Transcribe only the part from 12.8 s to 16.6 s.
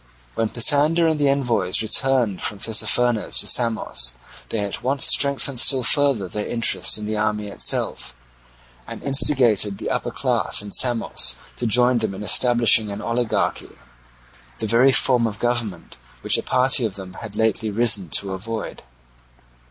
an oligarchy, the very form of government which a